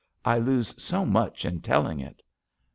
I 0.25 0.39
lose 0.39 0.81
so 0.83 1.05
much 1.05 1.45
in 1.45 1.61
telling 1.61 1.99
it." 1.99 2.23